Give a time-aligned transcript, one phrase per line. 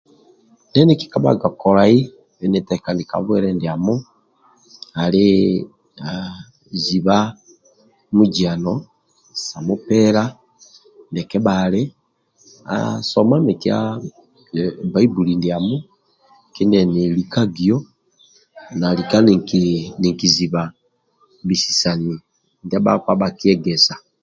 [0.69, 1.99] Ndie nikikabhaga kolai
[2.39, 3.93] ninitekanani ka bwile ndiamo
[5.03, 5.25] ali
[6.83, 7.17] ziba
[8.15, 8.73] muzano
[9.45, 10.23] sa mupila,
[11.09, 11.83] ndia kebhali
[12.73, 13.77] aha Soma mikia
[14.87, 15.75] bbaibbuli ndiamo
[18.79, 20.61] nalika ninikiziba
[21.47, 22.11] bisisani
[22.65, 23.93] ndia bhakpa bhakyegesa